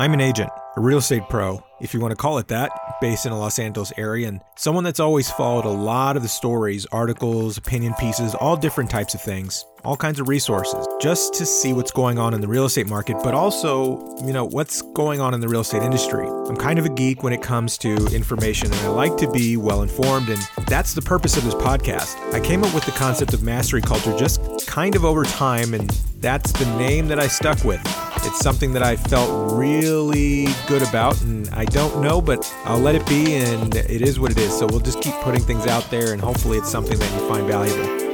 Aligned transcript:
I'm 0.00 0.14
an 0.14 0.20
agent, 0.20 0.48
a 0.76 0.80
real 0.80 0.98
estate 0.98 1.24
pro, 1.28 1.60
if 1.80 1.92
you 1.92 1.98
want 1.98 2.12
to 2.12 2.16
call 2.16 2.38
it 2.38 2.46
that, 2.46 2.70
based 3.00 3.26
in 3.26 3.32
the 3.32 3.36
Los 3.36 3.58
Angeles 3.58 3.92
area, 3.96 4.28
and 4.28 4.40
someone 4.56 4.84
that's 4.84 5.00
always 5.00 5.28
followed 5.28 5.64
a 5.64 5.70
lot 5.70 6.16
of 6.16 6.22
the 6.22 6.28
stories, 6.28 6.86
articles, 6.92 7.58
opinion 7.58 7.94
pieces, 7.98 8.32
all 8.36 8.56
different 8.56 8.90
types 8.90 9.14
of 9.14 9.20
things, 9.20 9.66
all 9.82 9.96
kinds 9.96 10.20
of 10.20 10.28
resources, 10.28 10.86
just 11.00 11.34
to 11.34 11.44
see 11.44 11.72
what's 11.72 11.90
going 11.90 12.16
on 12.16 12.32
in 12.32 12.40
the 12.40 12.46
real 12.46 12.64
estate 12.64 12.86
market, 12.86 13.16
but 13.24 13.34
also, 13.34 13.98
you 14.24 14.32
know, 14.32 14.44
what's 14.44 14.82
going 14.82 15.20
on 15.20 15.34
in 15.34 15.40
the 15.40 15.48
real 15.48 15.62
estate 15.62 15.82
industry. 15.82 16.28
I'm 16.28 16.56
kind 16.56 16.78
of 16.78 16.84
a 16.84 16.90
geek 16.90 17.24
when 17.24 17.32
it 17.32 17.42
comes 17.42 17.76
to 17.78 17.96
information, 18.14 18.72
and 18.72 18.80
I 18.82 18.88
like 18.90 19.16
to 19.16 19.28
be 19.32 19.56
well 19.56 19.82
informed, 19.82 20.28
and 20.28 20.40
that's 20.68 20.94
the 20.94 21.02
purpose 21.02 21.36
of 21.36 21.42
this 21.42 21.54
podcast. 21.54 22.16
I 22.32 22.38
came 22.38 22.62
up 22.62 22.72
with 22.72 22.84
the 22.84 22.92
concept 22.92 23.34
of 23.34 23.42
mastery 23.42 23.82
culture 23.82 24.16
just 24.16 24.40
kind 24.68 24.94
of 24.94 25.04
over 25.04 25.24
time, 25.24 25.74
and 25.74 25.90
that's 26.20 26.52
the 26.52 26.66
name 26.76 27.08
that 27.08 27.18
I 27.18 27.26
stuck 27.26 27.64
with. 27.64 27.80
It's 28.24 28.40
something 28.40 28.72
that 28.74 28.82
I 28.82 28.96
felt 28.96 29.52
really 29.52 30.46
good 30.66 30.82
about, 30.82 31.20
and 31.22 31.48
I 31.50 31.64
don't 31.64 32.02
know, 32.02 32.20
but 32.20 32.52
I'll 32.64 32.78
let 32.78 32.94
it 32.94 33.06
be, 33.06 33.34
and 33.34 33.74
it 33.74 34.02
is 34.02 34.18
what 34.20 34.30
it 34.30 34.38
is. 34.38 34.56
So 34.56 34.66
we'll 34.66 34.80
just 34.80 35.00
keep 35.00 35.14
putting 35.22 35.40
things 35.40 35.66
out 35.66 35.90
there, 35.90 36.12
and 36.12 36.20
hopefully 36.20 36.58
it's 36.58 36.70
something 36.70 36.98
that 36.98 37.12
you 37.12 37.28
find 37.28 37.46
valuable. 37.46 38.07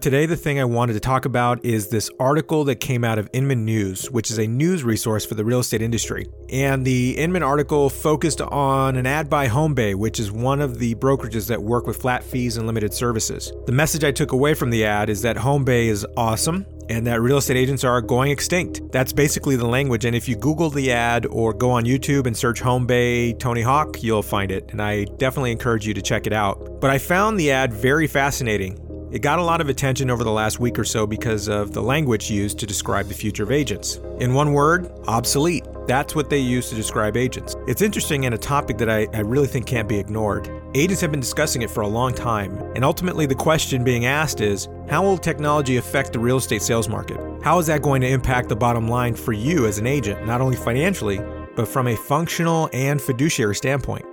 Today, 0.00 0.26
the 0.26 0.36
thing 0.36 0.60
I 0.60 0.64
wanted 0.64 0.92
to 0.92 1.00
talk 1.00 1.24
about 1.24 1.64
is 1.64 1.88
this 1.88 2.08
article 2.20 2.62
that 2.64 2.76
came 2.76 3.02
out 3.02 3.18
of 3.18 3.28
Inman 3.32 3.64
News, 3.64 4.08
which 4.12 4.30
is 4.30 4.38
a 4.38 4.46
news 4.46 4.84
resource 4.84 5.26
for 5.26 5.34
the 5.34 5.44
real 5.44 5.58
estate 5.58 5.82
industry. 5.82 6.28
And 6.50 6.84
the 6.84 7.18
Inman 7.18 7.42
article 7.42 7.90
focused 7.90 8.40
on 8.40 8.94
an 8.94 9.06
ad 9.06 9.28
by 9.28 9.48
HomeBay, 9.48 9.96
which 9.96 10.20
is 10.20 10.30
one 10.30 10.60
of 10.60 10.78
the 10.78 10.94
brokerages 10.94 11.48
that 11.48 11.60
work 11.60 11.88
with 11.88 11.96
flat 11.96 12.22
fees 12.22 12.58
and 12.58 12.66
limited 12.66 12.94
services. 12.94 13.52
The 13.66 13.72
message 13.72 14.04
I 14.04 14.12
took 14.12 14.30
away 14.30 14.54
from 14.54 14.70
the 14.70 14.84
ad 14.84 15.10
is 15.10 15.22
that 15.22 15.36
HomeBay 15.36 15.86
is 15.86 16.06
awesome 16.16 16.64
and 16.88 17.06
that 17.06 17.20
real 17.20 17.38
estate 17.38 17.56
agents 17.56 17.82
are 17.82 18.00
going 18.00 18.30
extinct. 18.30 18.80
That's 18.92 19.12
basically 19.12 19.56
the 19.56 19.66
language. 19.66 20.04
And 20.04 20.14
if 20.14 20.28
you 20.28 20.36
Google 20.36 20.70
the 20.70 20.92
ad 20.92 21.26
or 21.26 21.52
go 21.52 21.70
on 21.70 21.84
YouTube 21.84 22.26
and 22.26 22.36
search 22.36 22.62
HomeBay 22.62 23.38
Tony 23.40 23.62
Hawk, 23.62 24.02
you'll 24.02 24.22
find 24.22 24.52
it. 24.52 24.70
And 24.70 24.80
I 24.80 25.04
definitely 25.04 25.50
encourage 25.50 25.86
you 25.86 25.94
to 25.94 26.02
check 26.02 26.26
it 26.26 26.32
out. 26.32 26.80
But 26.80 26.90
I 26.90 26.98
found 26.98 27.38
the 27.38 27.50
ad 27.50 27.74
very 27.74 28.06
fascinating. 28.06 28.78
It 29.10 29.20
got 29.22 29.38
a 29.38 29.42
lot 29.42 29.62
of 29.62 29.70
attention 29.70 30.10
over 30.10 30.22
the 30.22 30.30
last 30.30 30.60
week 30.60 30.78
or 30.78 30.84
so 30.84 31.06
because 31.06 31.48
of 31.48 31.72
the 31.72 31.80
language 31.80 32.30
used 32.30 32.58
to 32.58 32.66
describe 32.66 33.06
the 33.06 33.14
future 33.14 33.42
of 33.42 33.50
agents. 33.50 34.00
In 34.20 34.34
one 34.34 34.52
word, 34.52 34.92
obsolete. 35.06 35.64
That's 35.86 36.14
what 36.14 36.28
they 36.28 36.36
use 36.36 36.68
to 36.68 36.74
describe 36.74 37.16
agents. 37.16 37.56
It's 37.66 37.80
interesting 37.80 38.26
and 38.26 38.34
a 38.34 38.38
topic 38.38 38.76
that 38.76 38.90
I, 38.90 39.06
I 39.14 39.20
really 39.20 39.46
think 39.46 39.64
can't 39.64 39.88
be 39.88 39.98
ignored. 39.98 40.50
Agents 40.74 41.00
have 41.00 41.10
been 41.10 41.20
discussing 41.20 41.62
it 41.62 41.70
for 41.70 41.80
a 41.80 41.88
long 41.88 42.12
time, 42.12 42.58
and 42.74 42.84
ultimately 42.84 43.24
the 43.24 43.34
question 43.34 43.82
being 43.82 44.04
asked 44.04 44.42
is 44.42 44.68
how 44.90 45.02
will 45.02 45.16
technology 45.16 45.78
affect 45.78 46.12
the 46.12 46.18
real 46.18 46.36
estate 46.36 46.60
sales 46.60 46.90
market? 46.90 47.18
How 47.42 47.58
is 47.58 47.66
that 47.68 47.80
going 47.80 48.02
to 48.02 48.08
impact 48.08 48.50
the 48.50 48.56
bottom 48.56 48.88
line 48.88 49.14
for 49.14 49.32
you 49.32 49.66
as 49.66 49.78
an 49.78 49.86
agent, 49.86 50.26
not 50.26 50.42
only 50.42 50.56
financially, 50.56 51.18
but 51.56 51.66
from 51.66 51.88
a 51.88 51.96
functional 51.96 52.68
and 52.74 53.00
fiduciary 53.00 53.54
standpoint? 53.54 54.04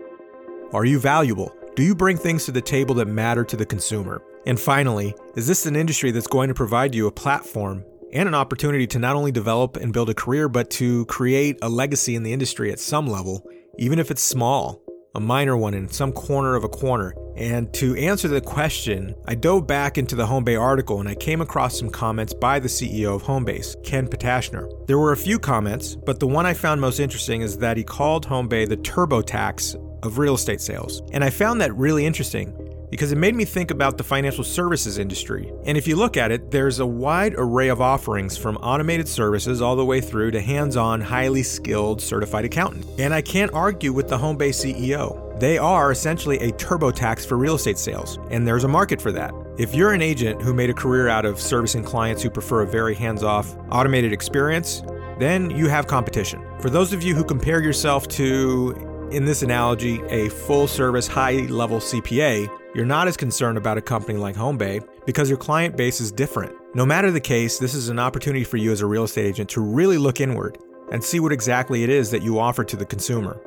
Are 0.71 0.85
you 0.85 0.99
valuable? 0.99 1.53
Do 1.75 1.83
you 1.83 1.93
bring 1.93 2.15
things 2.15 2.45
to 2.45 2.53
the 2.53 2.61
table 2.61 2.95
that 2.95 3.07
matter 3.07 3.43
to 3.43 3.57
the 3.57 3.65
consumer? 3.65 4.23
And 4.45 4.57
finally, 4.57 5.13
is 5.35 5.45
this 5.45 5.65
an 5.65 5.75
industry 5.75 6.11
that's 6.11 6.25
going 6.25 6.47
to 6.47 6.53
provide 6.53 6.95
you 6.95 7.07
a 7.07 7.11
platform 7.11 7.83
and 8.13 8.29
an 8.29 8.33
opportunity 8.33 8.87
to 8.87 8.97
not 8.97 9.17
only 9.17 9.33
develop 9.33 9.75
and 9.75 9.91
build 9.91 10.09
a 10.09 10.13
career, 10.13 10.47
but 10.47 10.69
to 10.69 11.05
create 11.07 11.57
a 11.61 11.67
legacy 11.67 12.15
in 12.15 12.23
the 12.23 12.31
industry 12.31 12.71
at 12.71 12.79
some 12.79 13.07
level, 13.07 13.45
even 13.77 13.99
if 13.99 14.09
it's 14.09 14.21
small, 14.21 14.81
a 15.15 15.19
minor 15.19 15.57
one 15.57 15.73
in 15.73 15.89
some 15.89 16.13
corner 16.13 16.55
of 16.55 16.63
a 16.63 16.69
corner? 16.69 17.13
And 17.35 17.73
to 17.73 17.93
answer 17.97 18.29
the 18.29 18.39
question, 18.39 19.13
I 19.27 19.35
dove 19.35 19.67
back 19.67 19.97
into 19.97 20.15
the 20.15 20.27
Homebay 20.27 20.57
article 20.57 21.01
and 21.01 21.09
I 21.09 21.15
came 21.15 21.41
across 21.41 21.77
some 21.77 21.89
comments 21.89 22.33
by 22.33 22.57
the 22.57 22.69
CEO 22.69 23.13
of 23.13 23.23
Homebay's, 23.23 23.75
Ken 23.83 24.07
Potashner. 24.07 24.87
There 24.87 24.97
were 24.97 25.11
a 25.11 25.17
few 25.17 25.39
comments, 25.39 25.97
but 25.97 26.21
the 26.21 26.27
one 26.27 26.45
I 26.45 26.53
found 26.53 26.79
most 26.79 27.01
interesting 27.01 27.41
is 27.41 27.57
that 27.57 27.75
he 27.75 27.83
called 27.83 28.25
Homebay 28.25 28.69
the 28.69 28.77
TurboTax 28.77 29.75
of 30.05 30.17
real 30.17 30.35
estate 30.35 30.61
sales. 30.61 31.01
And 31.11 31.23
I 31.23 31.29
found 31.29 31.59
that 31.61 31.75
really 31.75 32.05
interesting 32.05 32.53
because 32.89 33.11
it 33.11 33.17
made 33.17 33.35
me 33.35 33.45
think 33.45 33.71
about 33.71 33.97
the 33.97 34.03
financial 34.03 34.43
services 34.43 34.97
industry. 34.97 35.51
And 35.66 35.77
if 35.77 35.88
you 35.88 35.95
look 35.95 36.17
at 36.17 36.31
it, 36.31 36.51
there's 36.51 36.79
a 36.79 36.85
wide 36.85 37.33
array 37.38 37.67
of 37.69 37.81
offerings 37.81 38.38
from 38.38 38.57
automated 38.57 39.07
services 39.07 39.61
all 39.61 39.75
the 39.75 39.85
way 39.85 39.99
through 40.01 40.31
to 40.31 40.41
hands 40.41 40.77
on, 40.77 41.01
highly 41.01 41.44
skilled 41.44 42.01
certified 42.01 42.45
accountant. 42.45 42.85
And 42.99 43.13
I 43.13 43.21
can't 43.21 43.53
argue 43.53 43.91
with 43.91 44.07
the 44.07 44.17
Homebay 44.17 44.49
CEO. 44.49 45.21
They 45.39 45.57
are 45.57 45.91
essentially 45.91 46.38
a 46.39 46.51
TurboTax 46.53 47.25
for 47.25 47.38
real 47.38 47.55
estate 47.55 47.77
sales, 47.77 48.17
and 48.31 48.47
there's 48.47 48.63
a 48.63 48.69
market 48.69 49.01
for 49.01 49.11
that. 49.11 49.33
If 49.57 49.75
you're 49.75 49.91
an 49.91 50.01
agent 50.01 50.41
who 50.41 50.53
made 50.53 50.69
a 50.69 50.73
career 50.73 51.09
out 51.09 51.25
of 51.25 51.41
servicing 51.41 51.83
clients 51.83 52.23
who 52.23 52.29
prefer 52.29 52.61
a 52.61 52.67
very 52.67 52.95
hands 52.95 53.23
off, 53.23 53.57
automated 53.69 54.13
experience, 54.13 54.81
then 55.19 55.49
you 55.49 55.67
have 55.67 55.88
competition. 55.88 56.41
For 56.61 56.69
those 56.69 56.94
of 56.94 57.03
you 57.03 57.15
who 57.15 57.23
compare 57.23 57.61
yourself 57.61 58.07
to 58.09 58.94
in 59.11 59.25
this 59.25 59.43
analogy, 59.43 60.01
a 60.09 60.29
full 60.29 60.67
service, 60.67 61.07
high 61.07 61.45
level 61.47 61.79
CPA, 61.79 62.49
you're 62.73 62.85
not 62.85 63.07
as 63.07 63.16
concerned 63.16 63.57
about 63.57 63.77
a 63.77 63.81
company 63.81 64.17
like 64.17 64.35
HomeBay 64.35 64.85
because 65.05 65.29
your 65.29 65.38
client 65.38 65.77
base 65.77 66.01
is 66.01 66.11
different. 66.11 66.53
No 66.73 66.85
matter 66.85 67.11
the 67.11 67.21
case, 67.21 67.57
this 67.57 67.73
is 67.73 67.89
an 67.89 67.99
opportunity 67.99 68.44
for 68.44 68.57
you 68.57 68.71
as 68.71 68.81
a 68.81 68.85
real 68.85 69.03
estate 69.03 69.25
agent 69.25 69.49
to 69.51 69.61
really 69.61 69.97
look 69.97 70.19
inward 70.19 70.57
and 70.91 71.03
see 71.03 71.19
what 71.19 71.31
exactly 71.31 71.83
it 71.83 71.89
is 71.89 72.11
that 72.11 72.21
you 72.21 72.39
offer 72.39 72.63
to 72.63 72.75
the 72.75 72.85
consumer. 72.85 73.39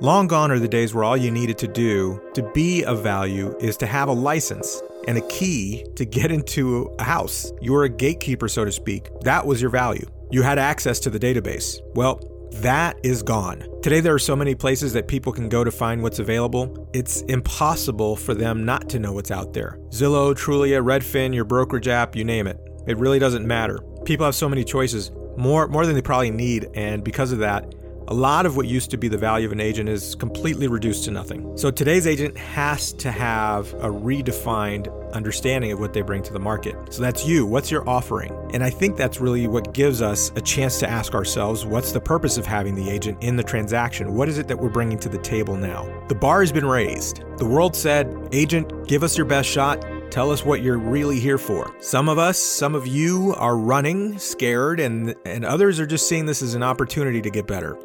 Long 0.00 0.28
gone 0.28 0.52
are 0.52 0.60
the 0.60 0.68
days 0.68 0.94
where 0.94 1.02
all 1.02 1.16
you 1.16 1.30
needed 1.30 1.58
to 1.58 1.66
do 1.66 2.20
to 2.34 2.42
be 2.54 2.84
of 2.84 3.02
value 3.02 3.56
is 3.58 3.76
to 3.78 3.86
have 3.86 4.08
a 4.08 4.12
license 4.12 4.80
and 5.08 5.18
a 5.18 5.26
key 5.28 5.84
to 5.96 6.04
get 6.04 6.30
into 6.30 6.94
a 7.00 7.02
house. 7.02 7.52
You 7.60 7.72
were 7.72 7.84
a 7.84 7.88
gatekeeper, 7.88 8.46
so 8.46 8.64
to 8.64 8.70
speak. 8.70 9.10
That 9.22 9.44
was 9.44 9.60
your 9.60 9.70
value. 9.70 10.06
You 10.30 10.42
had 10.42 10.58
access 10.58 11.00
to 11.00 11.10
the 11.10 11.18
database. 11.18 11.80
Well, 11.94 12.20
that 12.52 12.98
is 13.02 13.22
gone. 13.22 13.64
Today, 13.82 14.00
there 14.00 14.14
are 14.14 14.18
so 14.18 14.34
many 14.34 14.54
places 14.54 14.92
that 14.92 15.06
people 15.06 15.32
can 15.32 15.48
go 15.48 15.64
to 15.64 15.70
find 15.70 16.02
what's 16.02 16.18
available. 16.18 16.88
It's 16.92 17.22
impossible 17.22 18.16
for 18.16 18.34
them 18.34 18.64
not 18.64 18.88
to 18.90 18.98
know 18.98 19.12
what's 19.12 19.30
out 19.30 19.52
there. 19.52 19.78
Zillow, 19.90 20.34
Trulia, 20.34 20.82
Redfin, 20.82 21.34
your 21.34 21.44
brokerage 21.44 21.88
app, 21.88 22.16
you 22.16 22.24
name 22.24 22.46
it. 22.46 22.58
It 22.86 22.96
really 22.98 23.18
doesn't 23.18 23.46
matter. 23.46 23.78
People 24.04 24.24
have 24.24 24.34
so 24.34 24.48
many 24.48 24.64
choices, 24.64 25.10
more, 25.36 25.68
more 25.68 25.86
than 25.86 25.94
they 25.94 26.02
probably 26.02 26.30
need, 26.30 26.68
and 26.74 27.04
because 27.04 27.32
of 27.32 27.38
that, 27.38 27.74
a 28.08 28.14
lot 28.14 28.46
of 28.46 28.56
what 28.56 28.66
used 28.66 28.90
to 28.90 28.96
be 28.96 29.06
the 29.06 29.18
value 29.18 29.46
of 29.46 29.52
an 29.52 29.60
agent 29.60 29.86
is 29.86 30.14
completely 30.14 30.66
reduced 30.66 31.04
to 31.04 31.10
nothing. 31.10 31.56
So 31.58 31.70
today's 31.70 32.06
agent 32.06 32.38
has 32.38 32.94
to 32.94 33.12
have 33.12 33.72
a 33.74 33.88
redefined 33.88 34.88
understanding 35.12 35.72
of 35.72 35.78
what 35.78 35.92
they 35.92 36.00
bring 36.00 36.22
to 36.22 36.32
the 36.32 36.38
market. 36.38 36.74
So 36.90 37.02
that's 37.02 37.26
you. 37.26 37.44
What's 37.44 37.70
your 37.70 37.86
offering? 37.86 38.32
And 38.54 38.64
I 38.64 38.70
think 38.70 38.96
that's 38.96 39.20
really 39.20 39.46
what 39.46 39.74
gives 39.74 40.00
us 40.00 40.32
a 40.36 40.40
chance 40.40 40.78
to 40.80 40.88
ask 40.88 41.14
ourselves 41.14 41.66
what's 41.66 41.92
the 41.92 42.00
purpose 42.00 42.38
of 42.38 42.46
having 42.46 42.74
the 42.74 42.88
agent 42.88 43.22
in 43.22 43.36
the 43.36 43.42
transaction? 43.42 44.14
What 44.14 44.28
is 44.28 44.38
it 44.38 44.48
that 44.48 44.58
we're 44.58 44.70
bringing 44.70 44.98
to 45.00 45.10
the 45.10 45.18
table 45.18 45.56
now? 45.56 45.86
The 46.08 46.14
bar 46.14 46.40
has 46.40 46.50
been 46.50 46.66
raised. 46.66 47.22
The 47.36 47.46
world 47.46 47.76
said, 47.76 48.28
Agent, 48.32 48.88
give 48.88 49.02
us 49.02 49.18
your 49.18 49.26
best 49.26 49.50
shot. 49.50 49.84
Tell 50.10 50.30
us 50.30 50.46
what 50.46 50.62
you're 50.62 50.78
really 50.78 51.20
here 51.20 51.36
for. 51.36 51.74
Some 51.80 52.08
of 52.08 52.16
us, 52.16 52.38
some 52.38 52.74
of 52.74 52.86
you 52.86 53.34
are 53.36 53.58
running, 53.58 54.18
scared, 54.18 54.80
and, 54.80 55.14
and 55.26 55.44
others 55.44 55.78
are 55.78 55.86
just 55.86 56.08
seeing 56.08 56.24
this 56.24 56.40
as 56.40 56.54
an 56.54 56.62
opportunity 56.62 57.20
to 57.20 57.28
get 57.28 57.46
better. 57.46 57.78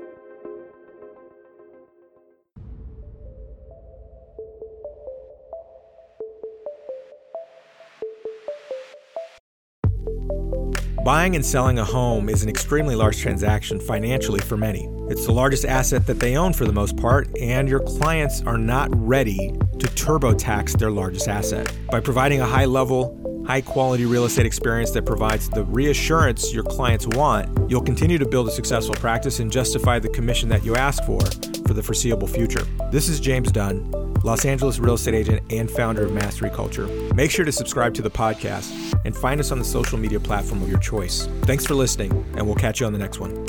Buying 11.04 11.36
and 11.36 11.46
selling 11.46 11.80
a 11.80 11.84
home 11.84 12.30
is 12.30 12.44
an 12.44 12.50
extremely 12.50 12.96
large 12.96 13.20
transaction 13.20 13.78
financially 13.78 14.40
for 14.40 14.56
many. 14.56 14.88
It's 15.10 15.26
the 15.26 15.34
largest 15.34 15.66
asset 15.66 16.08
that 16.08 16.22
they 16.22 16.38
own 16.38 16.54
for 16.54 16.64
the 16.64 16.72
most 16.72 16.96
part, 16.96 17.28
and 17.38 17.68
your 17.68 17.82
clients 17.82 18.42
are 18.44 18.58
not 18.58 18.90
ready 18.94 19.52
to 19.80 19.88
TurboTax 19.88 20.80
their 20.80 20.92
largest 20.92 21.28
asset. 21.28 21.70
By 21.92 22.00
providing 22.00 22.40
a 22.40 22.46
high 22.46 22.64
level, 22.64 23.44
high 23.46 23.60
quality 23.60 24.06
real 24.06 24.24
estate 24.24 24.46
experience 24.46 24.92
that 24.92 25.06
provides 25.06 25.50
the 25.50 25.66
reassurance 25.66 26.54
your 26.54 26.64
clients 26.64 27.06
want, 27.08 27.70
you'll 27.70 27.82
continue 27.82 28.18
to 28.18 28.26
build 28.26 28.48
a 28.48 28.52
successful 28.52 28.96
practice 28.96 29.42
and 29.42 29.52
justify 29.52 30.00
the 30.00 30.08
commission 30.08 30.48
that 30.48 30.64
you 30.64 30.78
ask 30.78 31.04
for 31.04 31.20
for 31.68 31.74
the 31.74 31.84
foreseeable 31.84 32.30
future. 32.30 32.64
This 32.92 33.10
is 33.10 33.20
James 33.20 33.52
Dunn, 33.52 33.92
Los 34.24 34.46
Angeles 34.46 34.80
real 34.80 34.94
estate 34.94 35.16
agent 35.16 35.42
and 35.50 35.70
founder 35.70 36.06
of 36.06 36.12
Mastery 36.12 36.50
Culture. 36.50 36.88
Make 37.14 37.32
sure 37.32 37.46
to 37.46 37.52
subscribe 37.52 37.94
to 37.96 38.02
the 38.02 38.12
podcast 38.12 38.72
and 39.06 39.16
find 39.16 39.40
us 39.40 39.52
on 39.52 39.60
the 39.60 39.66
social 39.66 39.98
media 39.98 40.20
platform 40.20 40.62
of 40.62 40.70
your 40.70 40.80
choice. 40.80 41.28
Thanks 41.42 41.66
for 41.66 41.76
listening, 41.76 42.12
and 42.38 42.46
we'll 42.46 42.56
catch 42.56 42.80
you 42.80 42.86
on 42.86 42.94
the 42.94 43.00
next 43.00 43.20
one. 43.20 43.46